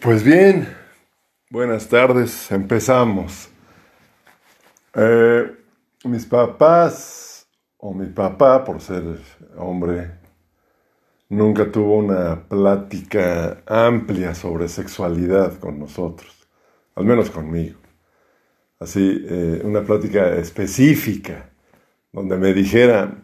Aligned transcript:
Pues 0.00 0.24
bien, 0.24 0.66
buenas 1.50 1.86
tardes, 1.86 2.50
empezamos. 2.50 3.50
Eh, 4.94 5.52
mis 6.04 6.24
papás, 6.24 7.46
o 7.76 7.92
mi 7.92 8.06
papá, 8.06 8.64
por 8.64 8.80
ser 8.80 9.02
hombre, 9.58 10.12
nunca 11.28 11.70
tuvo 11.70 11.98
una 11.98 12.48
plática 12.48 13.62
amplia 13.66 14.34
sobre 14.34 14.68
sexualidad 14.68 15.58
con 15.58 15.78
nosotros, 15.78 16.48
al 16.94 17.04
menos 17.04 17.28
conmigo. 17.28 17.78
Así, 18.78 19.22
eh, 19.28 19.60
una 19.64 19.82
plática 19.82 20.34
específica, 20.36 21.50
donde 22.10 22.38
me 22.38 22.54
dijera, 22.54 23.18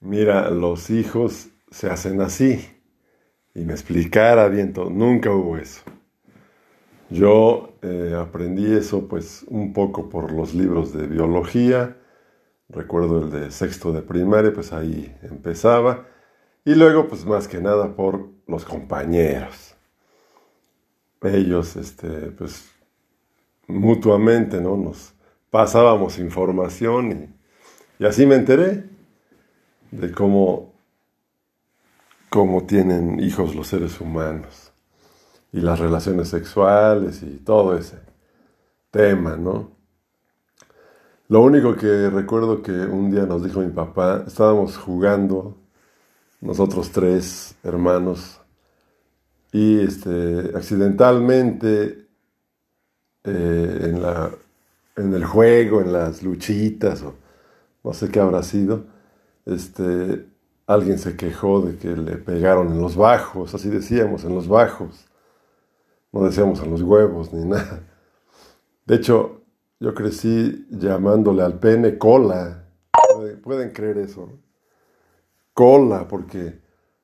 mira, 0.00 0.50
los 0.50 0.90
hijos 0.90 1.48
se 1.70 1.88
hacen 1.88 2.20
así, 2.20 2.68
y 3.54 3.64
me 3.64 3.72
explicara 3.72 4.48
bien 4.48 4.74
todo. 4.74 4.90
Nunca 4.90 5.30
hubo 5.30 5.56
eso. 5.56 5.82
Yo 7.12 7.74
eh, 7.82 8.16
aprendí 8.18 8.72
eso 8.72 9.06
pues 9.06 9.44
un 9.48 9.74
poco 9.74 10.08
por 10.08 10.32
los 10.32 10.54
libros 10.54 10.94
de 10.94 11.06
biología, 11.06 11.98
recuerdo 12.70 13.24
el 13.24 13.30
de 13.30 13.50
sexto 13.50 13.92
de 13.92 14.00
primaria, 14.00 14.50
pues 14.50 14.72
ahí 14.72 15.14
empezaba, 15.20 16.06
y 16.64 16.74
luego 16.74 17.08
pues 17.08 17.26
más 17.26 17.48
que 17.48 17.60
nada 17.60 17.94
por 17.94 18.30
los 18.46 18.64
compañeros. 18.64 19.74
Ellos, 21.22 21.76
este, 21.76 22.08
pues 22.08 22.70
mutuamente, 23.66 24.58
¿no? 24.62 24.78
Nos 24.78 25.12
pasábamos 25.50 26.18
información 26.18 27.12
y, 27.98 28.02
y 28.04 28.06
así 28.06 28.24
me 28.24 28.36
enteré 28.36 28.84
de 29.90 30.10
cómo, 30.12 30.72
cómo 32.30 32.64
tienen 32.64 33.20
hijos 33.20 33.54
los 33.54 33.66
seres 33.66 34.00
humanos 34.00 34.71
y 35.52 35.60
las 35.60 35.78
relaciones 35.78 36.28
sexuales 36.28 37.22
y 37.22 37.36
todo 37.38 37.76
ese 37.76 37.98
tema, 38.90 39.36
¿no? 39.36 39.70
Lo 41.28 41.42
único 41.42 41.76
que 41.76 42.10
recuerdo 42.10 42.62
que 42.62 42.72
un 42.72 43.10
día 43.10 43.26
nos 43.26 43.44
dijo 43.44 43.60
mi 43.60 43.70
papá, 43.70 44.24
estábamos 44.26 44.76
jugando, 44.76 45.56
nosotros 46.40 46.90
tres 46.90 47.54
hermanos, 47.62 48.40
y 49.52 49.80
este, 49.80 50.52
accidentalmente 50.54 52.06
eh, 53.24 53.78
en, 53.82 54.02
la, 54.02 54.30
en 54.96 55.14
el 55.14 55.24
juego, 55.24 55.80
en 55.80 55.92
las 55.92 56.22
luchitas, 56.22 57.02
o 57.02 57.14
no 57.84 57.92
sé 57.94 58.10
qué 58.10 58.20
habrá 58.20 58.42
sido, 58.42 58.84
este, 59.46 60.26
alguien 60.66 60.98
se 60.98 61.16
quejó 61.16 61.60
de 61.62 61.76
que 61.76 61.88
le 61.96 62.16
pegaron 62.16 62.72
en 62.72 62.80
los 62.80 62.96
bajos, 62.96 63.54
así 63.54 63.68
decíamos, 63.68 64.24
en 64.24 64.34
los 64.34 64.48
bajos 64.48 65.06
no 66.12 66.24
decíamos 66.24 66.62
en 66.62 66.70
los 66.70 66.82
huevos 66.82 67.32
ni 67.32 67.44
nada. 67.44 67.88
De 68.86 68.96
hecho, 68.96 69.42
yo 69.80 69.94
crecí 69.94 70.66
llamándole 70.70 71.42
al 71.42 71.58
pene 71.58 71.98
cola. 71.98 72.68
¿Pueden, 73.42 73.70
creer 73.72 73.98
eso? 73.98 74.28
Cola, 75.54 76.06
porque 76.06 76.60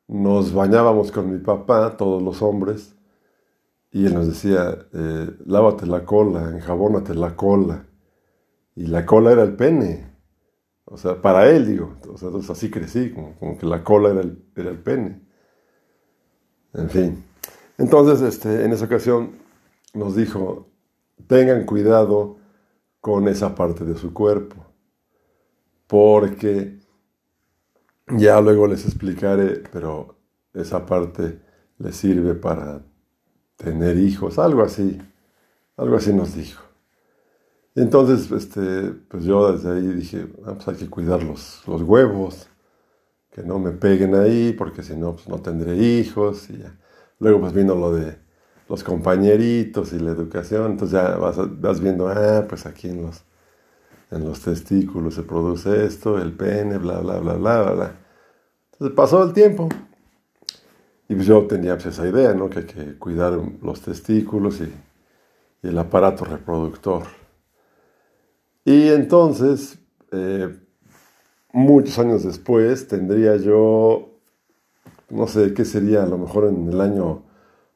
nos 0.06 0.53
bañábamos 0.53 1.11
con 1.11 1.33
mi 1.33 1.39
papá, 1.39 1.97
todos 1.97 2.23
los 2.23 2.41
hombres, 2.42 2.95
y 3.91 4.06
él 4.06 4.14
nos 4.14 4.29
decía, 4.29 4.86
eh, 4.92 5.31
lávate 5.47 5.86
la 5.86 6.05
cola, 6.05 6.51
enjabónate 6.51 7.14
la 7.14 7.34
cola. 7.34 7.86
Y 8.77 8.86
la 8.86 9.05
cola 9.06 9.33
era 9.33 9.42
el 9.42 9.56
pene. 9.56 10.12
O 10.84 10.97
sea, 10.97 11.20
para 11.20 11.51
él, 11.51 11.67
digo. 11.67 11.97
entonces 12.05 12.51
así 12.51 12.70
crecí, 12.70 13.11
como, 13.12 13.34
como 13.39 13.59
que 13.59 13.67
la 13.67 13.83
cola 13.83 14.11
era 14.11 14.20
el, 14.20 14.45
era 14.55 14.70
el 14.70 14.79
pene. 14.79 15.20
En 16.75 16.91
fin. 16.91 17.25
Entonces, 17.79 18.21
este, 18.21 18.65
en 18.65 18.73
esa 18.73 18.87
ocasión 18.87 19.39
nos 19.95 20.17
dijo, 20.17 20.67
tengan 21.27 21.65
cuidado 21.65 22.37
con 23.01 23.29
esa 23.29 23.55
parte 23.55 23.85
de 23.85 23.97
su 23.97 24.12
cuerpo, 24.12 24.57
porque 25.86 26.79
ya 28.08 28.41
luego 28.41 28.67
les 28.67 28.85
explicaré, 28.85 29.63
pero 29.73 30.17
esa 30.55 30.85
parte 30.85 31.41
les 31.79 31.97
sirve 31.97 32.35
para 32.35 32.83
tener 33.57 33.97
hijos, 33.98 34.39
algo 34.39 34.63
así, 34.63 35.01
algo 35.77 35.97
así 35.97 36.13
nos 36.13 36.35
dijo. 36.35 36.63
Entonces, 37.77 38.31
este, 38.33 38.91
pues 39.08 39.23
yo 39.25 39.52
desde 39.52 39.70
ahí 39.70 39.86
dije, 39.95 40.27
ah, 40.45 40.55
pues 40.55 40.67
hay 40.67 40.75
que 40.75 40.91
cuidar 40.91 41.23
los, 41.23 41.63
los, 41.69 41.83
huevos, 41.83 42.48
que 43.31 43.42
no 43.45 43.61
me 43.61 43.70
peguen 43.70 44.17
ahí, 44.17 44.52
porque 44.52 44.83
si 44.83 44.97
no, 44.97 45.14
pues 45.14 45.29
no 45.29 45.39
tendré 45.41 45.77
hijos 45.77 46.51
y 46.51 46.58
ya. 46.58 46.77
Luego 47.18 47.40
pues 47.40 47.52
vino 47.52 47.74
lo 47.74 47.92
de 47.92 48.17
los 48.68 48.84
compañeritos 48.84 49.92
y 49.92 49.98
la 49.98 50.11
educación, 50.11 50.73
entonces 50.73 50.92
ya 50.92 51.17
vas, 51.17 51.80
viendo, 51.80 52.08
ah, 52.08 52.45
pues 52.48 52.67
aquí 52.67 52.89
en 52.89 53.02
los, 53.02 53.23
en 54.11 54.24
los 54.24 54.40
testículos 54.40 55.14
se 55.14 55.23
produce 55.23 55.86
esto, 55.86 56.18
el 56.18 56.33
pene, 56.33 56.77
bla, 56.77 57.01
bla, 57.01 57.18
bla, 57.18 57.34
bla, 57.34 57.62
bla. 57.73 57.95
Entonces 58.73 58.95
pasó 58.95 59.24
el 59.24 59.33
tiempo 59.33 59.68
y 61.08 61.14
pues 61.14 61.27
yo 61.27 61.46
tenía 61.46 61.74
pues, 61.74 61.86
esa 61.86 62.07
idea, 62.07 62.34
¿no? 62.34 62.51
Que 62.51 62.61
hay 62.61 62.67
que 62.67 62.98
cuidar 62.98 63.40
los 63.62 63.80
testículos 63.80 64.61
y, 64.61 64.73
y 65.62 65.68
el 65.68 65.78
aparato 65.78 66.24
reproductor. 66.27 67.05
Y 68.64 68.89
entonces, 68.89 69.78
eh, 70.12 70.55
muchos 71.55 71.98
años 71.98 72.23
después, 72.23 72.86
tendría 72.86 73.36
yo 73.36 74.17
no 75.11 75.27
sé 75.27 75.55
qué 75.55 75.64
sería, 75.64 76.02
a 76.02 76.07
lo 76.07 76.19
mejor 76.19 76.46
en 76.46 76.69
el 76.69 76.80
año 76.80 77.23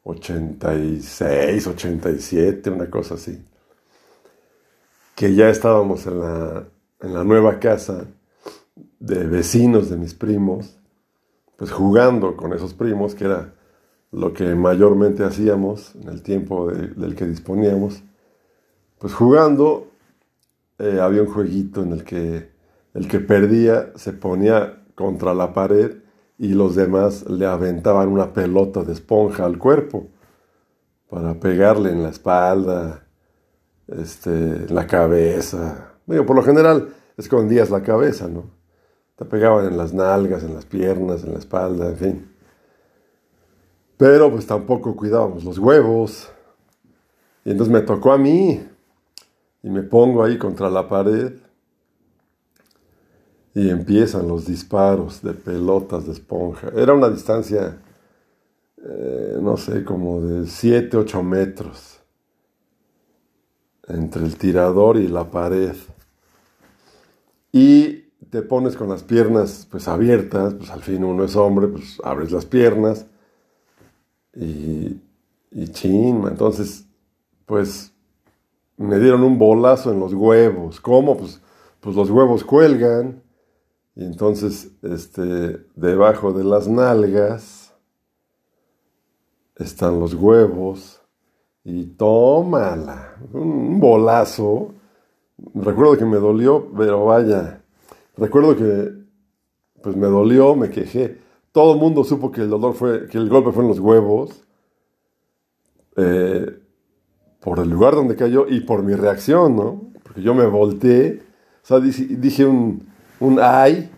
86, 0.04 1.66
87, 1.66 2.70
una 2.70 2.90
cosa 2.90 3.14
así. 3.14 3.42
Que 5.14 5.34
ya 5.34 5.48
estábamos 5.48 6.06
en 6.06 6.20
la, 6.20 6.64
en 7.00 7.14
la 7.14 7.24
nueva 7.24 7.58
casa 7.58 8.06
de 8.98 9.26
vecinos 9.26 9.90
de 9.90 9.96
mis 9.96 10.14
primos, 10.14 10.78
pues 11.56 11.70
jugando 11.70 12.36
con 12.36 12.52
esos 12.52 12.74
primos, 12.74 13.14
que 13.14 13.24
era 13.24 13.54
lo 14.10 14.32
que 14.32 14.54
mayormente 14.54 15.24
hacíamos 15.24 15.94
en 15.94 16.08
el 16.08 16.22
tiempo 16.22 16.70
del 16.70 17.14
que 17.14 17.26
disponíamos, 17.26 18.02
pues 18.98 19.14
jugando 19.14 19.88
eh, 20.78 21.00
había 21.00 21.22
un 21.22 21.28
jueguito 21.28 21.82
en 21.82 21.92
el 21.92 22.04
que 22.04 22.52
el 22.94 23.08
que 23.08 23.20
perdía 23.20 23.92
se 23.96 24.12
ponía 24.12 24.84
contra 24.94 25.32
la 25.32 25.54
pared 25.54 25.96
y 26.38 26.48
los 26.48 26.74
demás 26.74 27.28
le 27.28 27.46
aventaban 27.46 28.08
una 28.08 28.32
pelota 28.32 28.82
de 28.82 28.92
esponja 28.92 29.44
al 29.44 29.58
cuerpo 29.58 30.08
para 31.08 31.34
pegarle 31.34 31.90
en 31.90 32.02
la 32.02 32.08
espalda, 32.08 33.04
este, 33.88 34.30
en 34.30 34.74
la 34.74 34.86
cabeza. 34.86 35.92
Digo, 36.06 36.24
por 36.26 36.36
lo 36.36 36.42
general 36.42 36.94
escondías 37.16 37.70
la 37.70 37.82
cabeza, 37.82 38.28
¿no? 38.28 38.50
Te 39.16 39.24
pegaban 39.24 39.66
en 39.66 39.76
las 39.76 39.92
nalgas, 39.92 40.42
en 40.42 40.54
las 40.54 40.64
piernas, 40.64 41.22
en 41.22 41.32
la 41.32 41.38
espalda, 41.38 41.88
en 41.88 41.96
fin. 41.96 42.32
Pero 43.96 44.32
pues 44.32 44.46
tampoco 44.46 44.96
cuidábamos 44.96 45.44
los 45.44 45.58
huevos. 45.58 46.30
Y 47.44 47.50
entonces 47.50 47.72
me 47.72 47.82
tocó 47.82 48.12
a 48.12 48.18
mí 48.18 48.66
y 49.62 49.70
me 49.70 49.82
pongo 49.82 50.24
ahí 50.24 50.38
contra 50.38 50.70
la 50.70 50.88
pared 50.88 51.34
y 53.54 53.68
empiezan 53.68 54.28
los 54.28 54.46
disparos 54.46 55.22
de 55.22 55.34
pelotas 55.34 56.06
de 56.06 56.12
esponja. 56.12 56.70
Era 56.74 56.94
una 56.94 57.10
distancia, 57.10 57.78
eh, 58.82 59.38
no 59.40 59.56
sé, 59.56 59.84
como 59.84 60.20
de 60.22 60.46
7, 60.46 60.96
8 60.96 61.22
metros 61.22 62.00
entre 63.88 64.24
el 64.24 64.36
tirador 64.36 64.96
y 64.96 65.08
la 65.08 65.30
pared. 65.30 65.74
Y 67.52 68.02
te 68.30 68.40
pones 68.40 68.76
con 68.76 68.88
las 68.88 69.02
piernas 69.02 69.66
pues 69.70 69.88
abiertas, 69.88 70.54
pues 70.54 70.70
al 70.70 70.82
fin 70.82 71.04
uno 71.04 71.24
es 71.24 71.36
hombre, 71.36 71.68
pues 71.68 71.98
abres 72.02 72.32
las 72.32 72.46
piernas 72.46 73.06
y, 74.34 74.98
y 75.50 75.68
chin, 75.72 76.24
entonces 76.26 76.86
pues 77.44 77.92
me 78.78 78.98
dieron 78.98 79.22
un 79.22 79.38
bolazo 79.38 79.92
en 79.92 80.00
los 80.00 80.14
huevos. 80.14 80.80
¿Cómo? 80.80 81.18
Pues, 81.18 81.40
pues 81.80 81.94
los 81.94 82.08
huevos 82.10 82.44
cuelgan 82.44 83.21
y 83.94 84.04
entonces, 84.04 84.70
este, 84.82 85.66
debajo 85.74 86.32
de 86.32 86.44
las 86.44 86.66
nalgas 86.66 87.74
están 89.56 90.00
los 90.00 90.14
huevos 90.14 91.02
y 91.62 91.84
tómala, 91.84 93.16
un 93.32 93.78
bolazo. 93.78 94.72
Recuerdo 95.54 95.98
que 95.98 96.06
me 96.06 96.16
dolió, 96.16 96.68
pero 96.76 97.04
vaya, 97.04 97.62
recuerdo 98.16 98.56
que 98.56 98.92
pues 99.82 99.96
me 99.96 100.06
dolió, 100.06 100.54
me 100.54 100.70
quejé. 100.70 101.18
Todo 101.50 101.74
el 101.74 101.78
mundo 101.78 102.02
supo 102.02 102.32
que 102.32 102.40
el 102.40 102.48
dolor 102.48 102.74
fue, 102.74 103.08
que 103.08 103.18
el 103.18 103.28
golpe 103.28 103.52
fue 103.52 103.62
en 103.62 103.68
los 103.68 103.78
huevos, 103.78 104.42
eh, 105.96 106.60
por 107.40 107.58
el 107.58 107.68
lugar 107.68 107.94
donde 107.94 108.16
cayó 108.16 108.46
y 108.48 108.60
por 108.60 108.82
mi 108.82 108.94
reacción, 108.94 109.56
¿no? 109.56 109.82
Porque 110.02 110.22
yo 110.22 110.32
me 110.32 110.46
volteé, 110.46 111.20
o 111.62 111.66
sea, 111.66 111.80
dije 111.80 112.46
un 112.46 112.91
un 113.22 113.38
ay, 113.40 113.90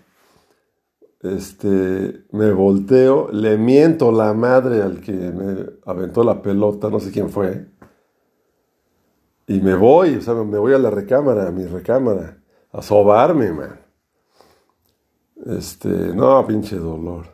este, 1.23 2.25
me 2.33 2.53
volteo, 2.53 3.31
le 3.33 3.57
miento 3.57 4.13
la 4.13 4.35
madre 4.35 4.83
al 4.83 5.01
que 5.01 5.13
me 5.13 5.67
aventó 5.87 6.23
la 6.23 6.43
pelota, 6.43 6.91
no 6.91 7.01
sé 7.01 7.11
quién 7.11 7.31
fue, 7.31 7.67
y 9.47 9.61
me 9.61 9.75
voy, 9.75 10.17
o 10.17 10.21
sea, 10.21 10.35
me 10.35 10.59
voy 10.59 10.75
a 10.75 10.79
la 10.79 10.91
recámara, 10.91 11.49
a 11.49 11.51
mi 11.51 11.65
recámara, 11.67 12.39
a 12.73 12.83
sobarme, 12.83 13.53
man. 13.53 13.81
Este, 15.47 15.89
no, 15.89 16.47
pinche 16.47 16.77
dolor. 16.77 17.27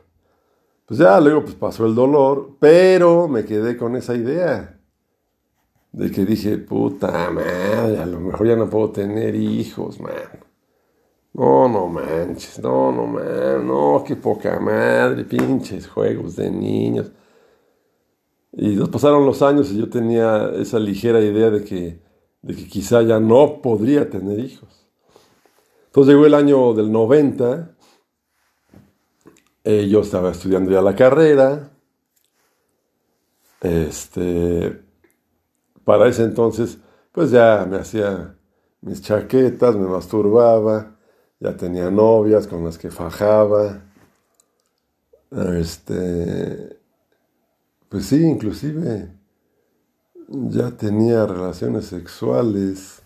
Pues 0.86 0.98
ya 0.98 1.20
luego 1.20 1.42
pues 1.42 1.54
pasó 1.54 1.86
el 1.86 1.94
dolor, 1.94 2.56
pero 2.58 3.28
me 3.28 3.44
quedé 3.44 3.76
con 3.76 3.94
esa 3.94 4.14
idea 4.14 4.80
de 5.92 6.10
que 6.10 6.24
dije, 6.24 6.58
puta 6.58 7.30
madre, 7.30 7.98
a 7.98 8.06
lo 8.06 8.20
mejor 8.20 8.46
ya 8.46 8.56
no 8.56 8.68
puedo 8.68 8.90
tener 8.90 9.34
hijos, 9.34 10.00
man. 10.00 10.12
No, 11.32 11.68
no 11.68 11.86
manches, 11.86 12.58
no, 12.58 12.90
no 12.92 13.06
man, 13.06 13.66
no, 13.66 14.02
qué 14.06 14.16
poca 14.16 14.58
madre, 14.58 15.24
pinches 15.24 15.86
juegos 15.88 16.36
de 16.36 16.50
niños. 16.50 17.12
Y 18.52 18.76
pasaron 18.86 19.24
los 19.24 19.40
años 19.42 19.70
y 19.70 19.78
yo 19.78 19.88
tenía 19.88 20.50
esa 20.56 20.78
ligera 20.78 21.20
idea 21.20 21.50
de 21.50 21.64
que, 21.64 22.02
de 22.42 22.54
que 22.56 22.66
quizá 22.66 23.02
ya 23.02 23.20
no 23.20 23.62
podría 23.62 24.10
tener 24.10 24.40
hijos. 24.40 24.88
Entonces 25.86 26.14
llegó 26.14 26.26
el 26.26 26.34
año 26.34 26.74
del 26.74 26.90
90 26.90 27.76
eh, 29.64 29.88
yo 29.88 30.00
estaba 30.00 30.30
estudiando 30.30 30.70
ya 30.70 30.82
la 30.82 30.96
carrera. 30.96 31.70
Este, 33.60 34.82
para 35.84 36.08
ese 36.08 36.24
entonces, 36.24 36.78
pues 37.12 37.30
ya 37.30 37.66
me 37.68 37.76
hacía 37.76 38.36
mis 38.80 39.02
chaquetas, 39.02 39.76
me 39.76 39.86
masturbaba, 39.86 40.96
ya 41.40 41.56
tenía 41.56 41.90
novias 41.90 42.46
con 42.46 42.64
las 42.64 42.78
que 42.78 42.90
fajaba. 42.90 43.82
Este, 45.30 46.78
pues 47.88 48.06
sí, 48.06 48.22
inclusive 48.22 49.10
ya 50.28 50.70
tenía 50.70 51.26
relaciones 51.26 51.86
sexuales. 51.86 53.02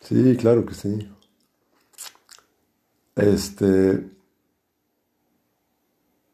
Sí, 0.00 0.36
claro 0.36 0.64
que 0.64 0.74
sí. 0.74 1.12
Este, 3.16 4.10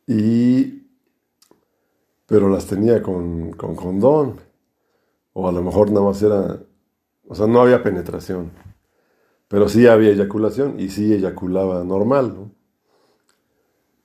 y, 0.07 0.87
pero 2.27 2.49
las 2.49 2.67
tenía 2.67 3.03
con, 3.03 3.53
con 3.53 3.75
condón. 3.77 4.41
O 5.35 5.49
a 5.49 5.53
lo 5.53 5.63
mejor 5.63 5.91
nada 5.91 6.07
más 6.07 6.23
era, 6.23 6.61
o 7.27 7.35
sea, 7.35 7.47
no 7.47 7.63
había 7.63 7.83
penetración. 7.83 8.51
Pero 9.53 9.69
sí 9.69 9.87
había 9.87 10.13
eyaculación 10.13 10.81
y 10.81 10.89
sí 10.89 11.13
eyaculaba 11.13 11.85
normal, 11.85 12.33
¿no? 12.35 12.51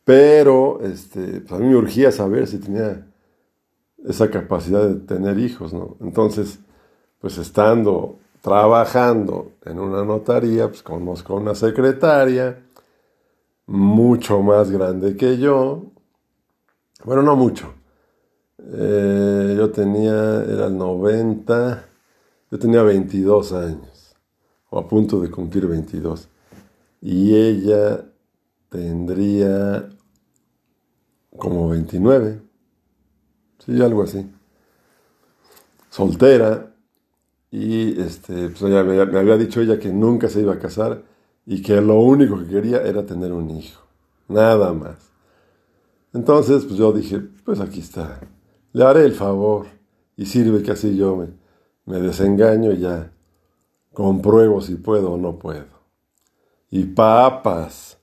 Pero 0.04 0.82
este, 0.82 1.40
pues 1.40 1.54
a 1.54 1.58
mí 1.58 1.70
me 1.70 1.78
urgía 1.78 2.12
saber 2.12 2.48
si 2.48 2.58
tenía 2.58 3.08
esa 4.06 4.30
capacidad 4.30 4.86
de 4.86 4.96
tener 4.96 5.40
hijos, 5.40 5.72
¿no? 5.72 5.96
Entonces, 6.02 6.60
pues 7.22 7.38
estando 7.38 8.20
trabajando 8.42 9.54
en 9.64 9.80
una 9.80 10.04
notaría, 10.04 10.68
pues 10.68 10.84
conozco 10.84 11.36
a 11.36 11.38
una 11.38 11.56
secretaria 11.56 12.62
mucho 13.68 14.42
más 14.42 14.70
grande 14.70 15.16
que 15.16 15.38
yo. 15.38 15.86
Bueno, 17.06 17.22
no 17.22 17.38
mucho. 17.38 17.74
Eh, 18.60 19.56
yo 19.58 19.72
tenía, 19.72 20.44
era 20.44 20.68
el 20.68 20.78
90, 20.78 21.86
yo 22.52 22.60
tenía 22.60 22.84
22 22.84 23.54
años, 23.54 23.97
o 24.70 24.80
a 24.80 24.88
punto 24.88 25.20
de 25.20 25.30
cumplir 25.30 25.68
22. 25.68 26.30
Y 27.02 27.36
ella 27.36 28.06
tendría 28.70 29.90
como 31.38 31.70
29, 31.70 32.42
sí, 33.66 33.82
algo 33.82 34.04
así. 34.04 34.30
Soltera, 35.90 36.74
y 37.52 38.00
este, 38.02 38.50
pues 38.50 38.62
me, 38.62 38.84
me 38.84 39.20
había 39.20 39.38
dicho 39.38 39.62
ella 39.62 39.80
que 39.80 39.92
nunca 39.92 40.28
se 40.30 40.42
iba 40.42 40.54
a 40.54 40.60
casar 40.60 41.04
y 41.46 41.62
que 41.62 41.80
lo 41.82 42.00
único 42.00 42.38
que 42.40 42.48
quería 42.48 42.82
era 42.82 43.06
tener 43.06 43.32
un 43.32 43.50
hijo, 43.52 43.84
nada 44.28 44.74
más. 44.74 44.98
Entonces, 46.14 46.66
pues 46.66 46.78
yo 46.78 46.92
dije, 46.92 47.20
pues 47.46 47.60
aquí 47.60 47.80
está, 47.80 48.20
le 48.74 48.84
haré 48.84 49.06
el 49.06 49.14
favor 49.14 49.68
y 50.16 50.26
sirve 50.26 50.62
que 50.62 50.72
así 50.72 50.96
yo 50.98 51.16
me, 51.16 51.28
me 51.86 52.02
desengaño 52.02 52.74
y 52.74 52.80
ya 52.80 53.12
compruebo 53.98 54.62
si 54.62 54.76
puedo 54.76 55.14
o 55.14 55.18
no 55.18 55.40
puedo. 55.40 55.66
Y 56.70 56.84
papas, 56.84 57.98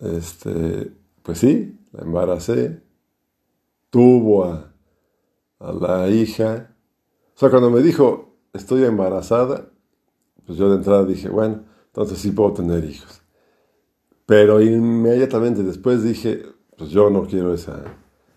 este, 0.00 0.90
pues 1.22 1.38
sí, 1.38 1.78
la 1.92 2.02
embaracé, 2.02 2.82
tuvo 3.90 4.46
a, 4.46 4.74
a 5.60 5.72
la 5.72 6.08
hija. 6.08 6.74
O 7.36 7.38
sea, 7.38 7.48
cuando 7.48 7.70
me 7.70 7.80
dijo, 7.80 8.34
estoy 8.52 8.82
embarazada, 8.82 9.70
pues 10.44 10.58
yo 10.58 10.68
de 10.68 10.78
entrada 10.78 11.04
dije, 11.04 11.28
bueno, 11.28 11.62
entonces 11.86 12.18
sí 12.18 12.32
puedo 12.32 12.54
tener 12.54 12.84
hijos. 12.84 13.22
Pero 14.26 14.60
inmediatamente 14.60 15.62
después 15.62 16.02
dije, 16.02 16.42
pues 16.76 16.90
yo 16.90 17.08
no 17.08 17.24
quiero 17.24 17.54
esa 17.54 17.84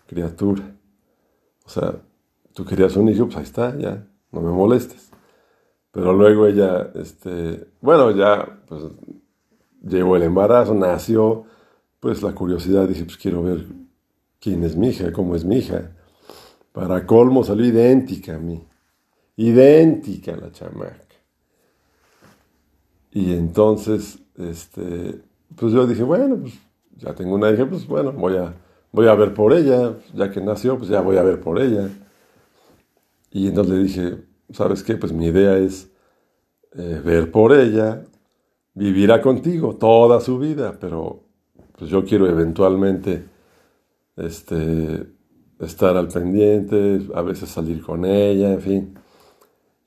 criatura. 0.06 0.62
O 1.66 1.68
sea, 1.68 2.00
tú 2.54 2.64
querías 2.64 2.94
un 2.94 3.08
hijo, 3.08 3.24
pues 3.24 3.38
ahí 3.38 3.42
está, 3.42 3.76
ya, 3.76 4.06
no 4.30 4.40
me 4.40 4.52
molestes. 4.52 5.08
Pero 5.92 6.12
luego 6.12 6.46
ella, 6.46 6.90
este, 6.94 7.66
bueno, 7.80 8.10
ya, 8.10 8.60
pues 8.66 8.84
llegó 9.82 10.16
el 10.16 10.22
embarazo, 10.24 10.74
nació, 10.74 11.44
pues 12.00 12.22
la 12.22 12.34
curiosidad, 12.34 12.86
dije, 12.86 13.04
pues 13.04 13.16
quiero 13.16 13.42
ver 13.42 13.66
quién 14.40 14.64
es 14.64 14.76
mi 14.76 14.88
hija, 14.88 15.12
cómo 15.12 15.34
es 15.34 15.44
mi 15.44 15.56
hija. 15.58 15.90
Para 16.72 17.06
colmo 17.06 17.42
salió 17.42 17.66
idéntica 17.66 18.36
a 18.36 18.38
mí, 18.38 18.62
idéntica 19.36 20.36
la 20.36 20.52
chamaca. 20.52 21.08
Y 23.10 23.32
entonces, 23.32 24.18
este, 24.36 25.22
pues 25.56 25.72
yo 25.72 25.86
dije, 25.86 26.02
bueno, 26.02 26.36
pues 26.36 26.54
ya 26.96 27.14
tengo 27.14 27.34
una 27.34 27.50
hija, 27.50 27.66
pues 27.68 27.86
bueno, 27.86 28.12
voy 28.12 28.36
a, 28.36 28.54
voy 28.92 29.08
a 29.08 29.14
ver 29.14 29.34
por 29.34 29.52
ella, 29.52 29.94
ya 30.14 30.30
que 30.30 30.40
nació, 30.40 30.76
pues 30.76 30.90
ya 30.90 31.00
voy 31.00 31.16
a 31.16 31.22
ver 31.22 31.40
por 31.40 31.58
ella. 31.60 31.88
Y 33.30 33.48
entonces 33.48 33.74
le 33.74 33.82
dije, 33.82 34.24
¿sabes 34.50 34.82
qué? 34.82 34.96
Pues 34.96 35.12
mi 35.12 35.26
idea 35.26 35.56
es 35.58 35.90
eh, 36.76 37.00
ver 37.04 37.30
por 37.30 37.52
ella, 37.52 38.04
vivirá 38.74 39.20
contigo 39.20 39.76
toda 39.76 40.20
su 40.20 40.38
vida, 40.38 40.76
pero 40.80 41.24
pues 41.76 41.90
yo 41.90 42.04
quiero 42.04 42.28
eventualmente 42.28 43.24
este, 44.16 45.06
estar 45.60 45.96
al 45.96 46.08
pendiente, 46.08 47.00
a 47.14 47.22
veces 47.22 47.48
salir 47.48 47.82
con 47.82 48.04
ella, 48.04 48.52
en 48.52 48.60
fin. 48.60 48.98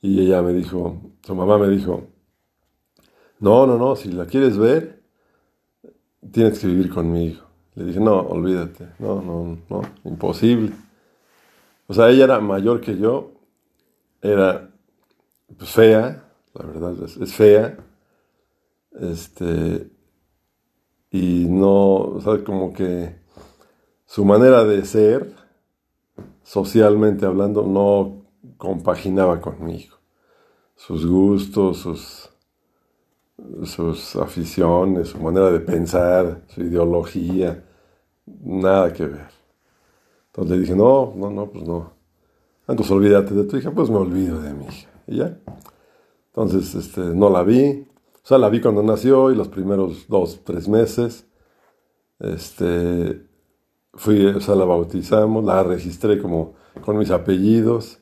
Y 0.01 0.21
ella 0.21 0.41
me 0.41 0.53
dijo, 0.53 1.00
su 1.24 1.36
mamá 1.36 1.57
me 1.57 1.69
dijo, 1.69 2.07
no, 3.39 3.67
no, 3.67 3.77
no, 3.77 3.95
si 3.95 4.12
la 4.12 4.25
quieres 4.25 4.57
ver, 4.57 5.01
tienes 6.31 6.59
que 6.59 6.67
vivir 6.67 6.89
conmigo. 6.89 7.41
Le 7.75 7.86
dije, 7.86 8.00
no, 8.00 8.19
olvídate, 8.19 8.89
no, 9.00 9.21
no, 9.21 9.57
no, 9.69 9.81
imposible. 10.03 10.74
O 11.88 11.93
sea, 11.93 12.09
ella 12.09 12.25
era 12.25 12.39
mayor 12.39 12.81
que 12.81 12.97
yo, 12.97 13.30
era 14.21 14.69
pues, 15.57 15.69
fea, 15.71 16.23
la 16.53 16.65
verdad 16.65 16.93
es, 17.03 17.33
fea, 17.33 17.77
este, 18.99 19.89
y 21.09 21.45
no, 21.49 22.19
sea, 22.21 22.43
como 22.43 22.73
que 22.73 23.15
su 24.05 24.25
manera 24.25 24.63
de 24.63 24.85
ser, 24.85 25.35
socialmente 26.43 27.25
hablando, 27.25 27.63
no 27.63 28.25
compaginaba 28.57 29.39
conmigo. 29.39 29.95
Sus 30.75 31.05
gustos, 31.05 31.77
sus 31.77 32.31
sus 33.63 34.15
aficiones, 34.15 35.09
su 35.09 35.19
manera 35.19 35.51
de 35.51 35.59
pensar, 35.59 36.41
su 36.47 36.61
ideología, 36.61 37.63
nada 38.25 38.93
que 38.93 39.05
ver. 39.05 39.27
Entonces 40.27 40.51
le 40.51 40.59
dije, 40.59 40.75
no, 40.75 41.13
no, 41.15 41.29
no, 41.29 41.49
pues 41.49 41.63
no. 41.67 41.93
Entonces 42.71 42.91
olvídate 42.91 43.33
de 43.33 43.43
tu 43.43 43.57
hija, 43.57 43.71
pues 43.71 43.89
me 43.89 43.97
olvido 43.97 44.41
de 44.41 44.53
mi 44.53 44.65
hija. 44.65 44.89
Y 45.07 45.17
ya. 45.17 45.37
Entonces, 46.27 46.73
este, 46.75 47.01
no 47.01 47.29
la 47.29 47.43
vi. 47.43 47.85
O 48.23 48.27
sea, 48.27 48.37
la 48.37 48.49
vi 48.49 48.61
cuando 48.61 48.81
nació 48.81 49.31
y 49.31 49.35
los 49.35 49.49
primeros 49.49 50.07
dos, 50.07 50.39
tres 50.45 50.69
meses. 50.69 51.25
Este, 52.19 53.27
fui, 53.93 54.25
o 54.27 54.39
sea, 54.39 54.55
la 54.55 54.65
bautizamos, 54.65 55.43
la 55.43 55.63
registré 55.63 56.21
como 56.21 56.53
con 56.85 56.97
mis 56.97 57.11
apellidos. 57.11 57.99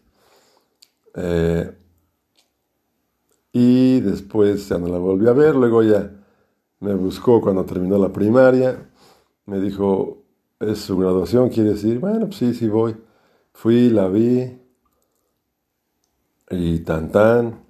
Eh, 1.16 1.76
y 3.52 4.00
después 4.02 4.70
ya 4.70 4.78
no 4.78 4.88
la 4.88 5.00
volví 5.00 5.28
a 5.28 5.34
ver, 5.34 5.56
luego 5.56 5.82
ya 5.82 6.12
me 6.80 6.94
buscó 6.94 7.42
cuando 7.42 7.66
terminó 7.66 7.98
la 7.98 8.14
primaria, 8.14 8.90
me 9.48 9.60
dijo, 9.60 10.24
¿es 10.60 10.78
su 10.80 10.98
graduación? 10.98 11.50
¿Quiere 11.50 11.72
decir? 11.72 12.00
Bueno, 12.00 12.28
pues 12.28 12.38
sí, 12.38 12.54
sí 12.54 12.68
voy. 12.68 12.96
Fui, 13.54 13.90
la 13.90 14.08
vi, 14.08 14.59
y 16.50 16.80
tan 16.80 17.12
tan, 17.12 17.64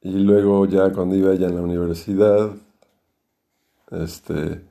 y 0.00 0.12
luego 0.12 0.66
ya 0.66 0.92
cuando 0.92 1.16
iba 1.16 1.32
ella 1.32 1.48
en 1.48 1.56
la 1.56 1.62
universidad, 1.62 2.50
este, 3.90 4.62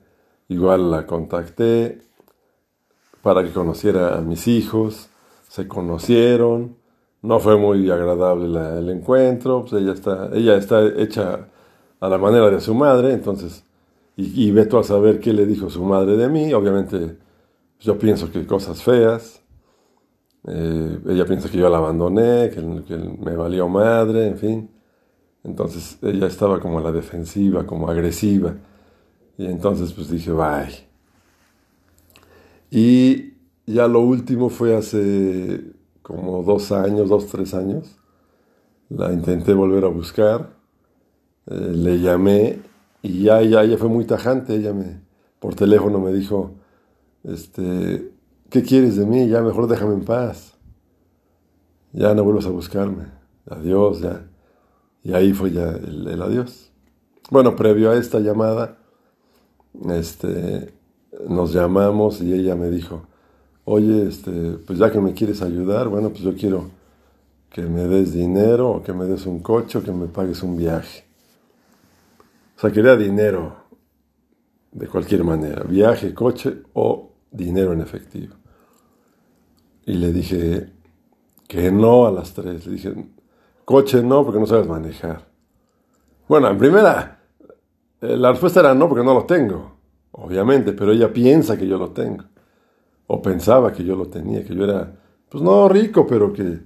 igual 0.48 0.90
la 0.90 1.06
contacté 1.06 2.02
para 3.22 3.42
que 3.42 3.52
conociera 3.52 4.16
a 4.16 4.20
mis 4.20 4.48
hijos, 4.48 5.08
se 5.48 5.68
conocieron, 5.68 6.76
no 7.22 7.40
fue 7.40 7.56
muy 7.56 7.90
agradable 7.90 8.46
el 8.78 8.88
encuentro, 8.90 9.64
pues 9.64 9.82
ella 9.82 9.92
está, 9.92 10.30
ella 10.32 10.56
está 10.56 10.84
hecha 10.84 11.48
a 12.00 12.08
la 12.08 12.18
manera 12.18 12.50
de 12.50 12.60
su 12.60 12.74
madre, 12.74 13.12
entonces, 13.12 13.64
y, 14.16 14.46
y 14.46 14.50
Beto 14.52 14.78
a 14.78 14.84
saber 14.84 15.20
qué 15.20 15.32
le 15.32 15.44
dijo 15.44 15.68
su 15.70 15.82
madre 15.84 16.16
de 16.16 16.28
mí, 16.28 16.52
obviamente 16.54 17.18
yo 17.80 17.98
pienso 17.98 18.30
que 18.30 18.46
cosas 18.46 18.82
feas, 18.82 19.42
eh, 20.46 20.98
ella 21.08 21.24
piensa 21.24 21.50
que 21.50 21.58
yo 21.58 21.68
la 21.68 21.78
abandoné, 21.78 22.50
que, 22.50 22.84
que, 22.86 22.96
me 22.96 23.34
valió 23.34 23.68
madre, 23.68 24.28
en 24.28 24.38
fin. 24.38 24.70
Entonces 25.42 25.98
ella 26.02 26.26
estaba 26.26 26.60
como 26.60 26.78
a 26.78 26.82
la 26.82 26.92
defensiva, 26.92 27.66
como 27.66 27.88
agresiva. 27.90 28.54
Y 29.38 29.46
entonces 29.46 29.92
pues 29.92 30.10
dije, 30.10 30.30
bye. 30.32 30.86
Y 32.70 33.34
ya 33.66 33.88
lo 33.88 34.00
último 34.00 34.48
fue 34.48 34.76
hace 34.76 35.72
como 36.02 36.42
dos 36.42 36.72
años, 36.72 37.08
dos, 37.08 37.26
tres 37.26 37.54
años. 37.54 37.96
La 38.88 39.12
intenté 39.12 39.52
volver 39.52 39.84
a 39.84 39.88
buscar. 39.88 40.50
Eh, 41.46 41.72
le 41.74 42.00
llamé 42.00 42.60
y 43.02 43.24
ya, 43.24 43.42
ya 43.42 43.62
ella 43.62 43.78
fue 43.78 43.88
muy 43.88 44.04
tajante. 44.04 44.54
Ella 44.54 44.72
me, 44.72 45.00
por 45.40 45.54
teléfono 45.54 45.98
me 46.00 46.12
dijo, 46.12 46.52
este, 47.24 48.15
¿qué 48.50 48.62
quieres 48.62 48.96
de 48.96 49.06
mí? 49.06 49.28
Ya 49.28 49.42
mejor 49.42 49.66
déjame 49.68 49.94
en 49.94 50.04
paz. 50.04 50.54
Ya 51.92 52.14
no 52.14 52.24
vuelvas 52.24 52.46
a 52.46 52.50
buscarme. 52.50 53.06
Adiós, 53.48 54.00
ya. 54.00 54.26
Y 55.02 55.14
ahí 55.14 55.32
fue 55.32 55.52
ya 55.52 55.70
el, 55.70 56.20
adiós. 56.20 56.70
Bueno, 57.30 57.56
previo 57.56 57.90
a 57.90 57.96
esta 57.96 58.18
llamada, 58.20 58.78
este, 59.90 60.74
nos 61.28 61.52
llamamos 61.52 62.20
y 62.20 62.32
ella 62.32 62.54
me 62.56 62.70
dijo, 62.70 63.06
oye, 63.64 64.08
este, 64.08 64.58
pues 64.66 64.78
ya 64.78 64.90
que 64.90 65.00
me 65.00 65.12
quieres 65.12 65.42
ayudar, 65.42 65.88
bueno, 65.88 66.10
pues 66.10 66.22
yo 66.22 66.34
quiero 66.34 66.70
que 67.50 67.62
me 67.62 67.86
des 67.86 68.12
dinero 68.12 68.70
o 68.70 68.82
que 68.82 68.92
me 68.92 69.06
des 69.06 69.26
un 69.26 69.40
coche 69.40 69.78
o 69.78 69.82
que 69.82 69.92
me 69.92 70.06
pagues 70.06 70.42
un 70.42 70.56
viaje. 70.56 71.04
O 72.56 72.60
sea, 72.60 72.70
quería 72.70 72.96
dinero 72.96 73.56
de 74.72 74.88
cualquier 74.88 75.24
manera, 75.24 75.62
viaje, 75.62 76.14
coche 76.14 76.62
o 76.74 77.05
dinero 77.30 77.72
en 77.72 77.80
efectivo. 77.80 78.34
Y 79.84 79.94
le 79.94 80.12
dije 80.12 80.72
que 81.46 81.70
no 81.70 82.06
a 82.06 82.10
las 82.10 82.32
tres. 82.32 82.66
Le 82.66 82.72
dije, 82.72 82.94
coche 83.64 84.02
no 84.02 84.24
porque 84.24 84.40
no 84.40 84.46
sabes 84.46 84.66
manejar. 84.66 85.26
Bueno, 86.28 86.48
en 86.48 86.58
primera, 86.58 87.20
eh, 88.00 88.16
la 88.16 88.30
respuesta 88.30 88.60
era 88.60 88.74
no 88.74 88.88
porque 88.88 89.04
no 89.04 89.14
lo 89.14 89.24
tengo, 89.24 89.76
obviamente, 90.12 90.72
pero 90.72 90.92
ella 90.92 91.12
piensa 91.12 91.56
que 91.56 91.66
yo 91.66 91.78
lo 91.78 91.90
tengo. 91.90 92.24
O 93.06 93.22
pensaba 93.22 93.72
que 93.72 93.84
yo 93.84 93.94
lo 93.94 94.06
tenía, 94.06 94.44
que 94.44 94.54
yo 94.54 94.64
era, 94.64 94.92
pues 95.28 95.42
no 95.42 95.68
rico, 95.68 96.06
pero 96.06 96.32
que 96.32 96.58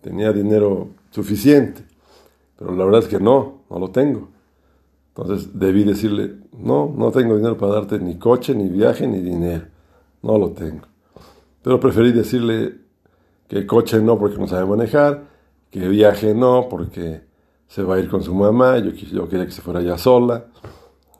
tenía 0.00 0.32
dinero 0.32 0.88
suficiente. 1.10 1.84
Pero 2.56 2.74
la 2.74 2.84
verdad 2.84 3.02
es 3.02 3.08
que 3.08 3.20
no, 3.20 3.64
no 3.68 3.78
lo 3.78 3.90
tengo. 3.90 4.28
Entonces 5.14 5.58
debí 5.58 5.84
decirle, 5.84 6.36
no, 6.56 6.90
no 6.96 7.10
tengo 7.10 7.36
dinero 7.36 7.58
para 7.58 7.74
darte 7.74 7.98
ni 7.98 8.16
coche, 8.18 8.54
ni 8.54 8.70
viaje, 8.70 9.06
ni 9.06 9.20
dinero. 9.20 9.66
No 10.22 10.38
lo 10.38 10.50
tengo. 10.50 10.86
Pero 11.62 11.78
preferí 11.78 12.12
decirle 12.12 12.78
que 13.48 13.66
coche 13.66 14.00
no 14.00 14.18
porque 14.18 14.38
no 14.38 14.46
sabe 14.46 14.66
manejar, 14.66 15.28
que 15.70 15.88
viaje 15.88 16.34
no 16.34 16.68
porque 16.68 17.22
se 17.66 17.82
va 17.82 17.96
a 17.96 17.98
ir 17.98 18.08
con 18.08 18.22
su 18.22 18.34
mamá, 18.34 18.78
yo, 18.78 18.90
yo 18.90 19.28
quería 19.28 19.46
que 19.46 19.52
se 19.52 19.62
fuera 19.62 19.80
ya 19.80 19.96
sola, 19.96 20.46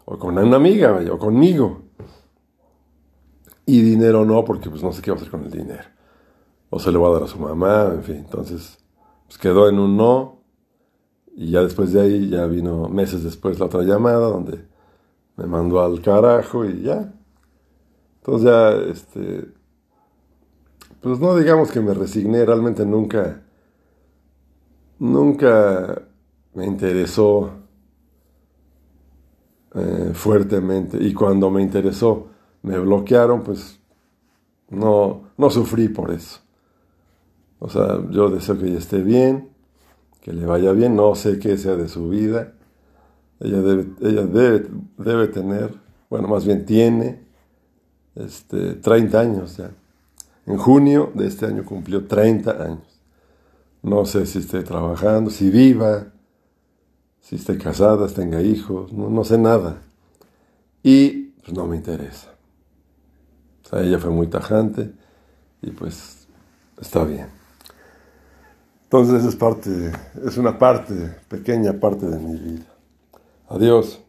o 0.05 0.19
con 0.19 0.37
una 0.37 0.57
amiga, 0.57 1.01
o 1.11 1.19
conmigo. 1.19 1.83
Y 3.65 3.81
dinero 3.81 4.25
no 4.25 4.45
porque 4.45 4.69
pues 4.69 4.83
no 4.83 4.93
sé 4.93 5.01
qué 5.01 5.11
va 5.11 5.17
a 5.17 5.21
hacer 5.21 5.31
con 5.31 5.45
el 5.45 5.51
dinero. 5.51 5.85
O 6.71 6.79
se 6.79 6.91
le 6.91 6.99
va 6.99 7.09
a 7.09 7.13
dar 7.13 7.23
a 7.23 7.27
su 7.27 7.39
mamá, 7.39 7.91
en 7.95 8.03
fin. 8.03 8.17
Entonces, 8.17 8.79
pues 9.27 9.39
quedó 9.39 9.69
en 9.69 9.79
un 9.79 9.97
no. 9.97 10.43
Y 11.35 11.51
ya 11.51 11.63
después 11.63 11.93
de 11.93 12.01
ahí, 12.01 12.29
ya 12.29 12.47
vino 12.47 12.89
meses 12.89 13.23
después 13.23 13.59
la 13.59 13.67
otra 13.67 13.83
llamada 13.83 14.27
donde 14.29 14.67
me 15.37 15.47
mandó 15.47 15.81
al 15.81 16.01
carajo 16.03 16.65
y 16.65 16.83
ya, 16.83 17.15
entonces 18.25 18.49
ya, 18.49 18.71
este, 18.71 19.49
pues 21.01 21.19
no 21.19 21.35
digamos 21.37 21.73
que 21.73 21.81
me 21.81 21.93
resigné, 21.93 22.45
realmente 22.45 22.87
nunca, 22.87 23.43
nunca 25.01 26.03
me 26.55 26.65
interesó 26.65 27.51
eh, 29.75 30.13
fuertemente. 30.15 30.99
Y 31.01 31.13
cuando 31.13 31.51
me 31.51 31.63
interesó, 31.63 32.29
me 32.63 32.79
bloquearon, 32.79 33.43
pues 33.43 33.81
no, 34.71 35.25
no 35.37 35.51
sufrí 35.51 35.89
por 35.89 36.13
eso. 36.13 36.39
O 37.59 37.69
sea, 37.69 38.09
yo 38.11 38.31
deseo 38.31 38.57
que 38.57 38.69
ella 38.69 38.79
esté 38.79 39.03
bien, 39.03 39.51
que 40.21 40.33
le 40.33 40.47
vaya 40.47 40.71
bien, 40.71 40.95
no 40.95 41.17
sé 41.17 41.41
qué 41.41 41.59
sea 41.59 41.75
de 41.75 41.89
su 41.89 42.09
vida. 42.09 42.53
Ella 43.41 43.61
debe, 43.63 43.89
ella 44.01 44.27
debe, 44.27 44.69
debe 44.97 45.27
tener, 45.27 45.75
bueno, 46.09 46.29
más 46.29 46.47
bien 46.47 46.65
tiene 46.65 47.32
este, 48.15 48.75
30 48.75 49.21
años 49.21 49.57
ya. 49.57 49.71
En 50.47 50.57
junio 50.57 51.13
de 51.15 51.27
este 51.29 51.47
año 51.47 51.65
cumplió 51.65 52.07
30 52.07 52.51
años. 52.63 53.01
No 53.83 54.05
sé 54.05 54.27
si 54.27 54.39
esté 54.39 54.63
trabajando, 54.63 55.31
si 55.31 55.51
viva, 55.51 56.07
si 57.21 57.37
esté 57.37 57.59
casada, 57.59 58.09
si 58.09 58.15
tenga 58.15 58.41
hijos, 58.41 58.93
no, 58.93 59.25
sé 59.25 59.39
nada. 59.39 59.83
Y 60.83 61.33
pues 61.43 61.53
no 61.53 61.67
me 61.67 61.77
interesa. 61.77 62.29
O 63.65 63.69
sea, 63.69 63.81
ella 63.83 63.99
fue 63.99 64.11
muy 64.11 64.27
tajante 64.27 64.93
y 65.63 65.71
pues 65.71 66.27
está 66.81 67.05
bien. 67.05 67.29
Entonces 68.85 69.25
es 69.25 69.37
parte, 69.37 69.93
es 70.25 70.37
una 70.37 70.59
parte, 70.59 70.95
pequeña 71.29 71.73
parte 71.73 72.07
de 72.07 72.19
mi 72.19 72.37
vida. 72.37 72.67
Adiós. 73.49 74.01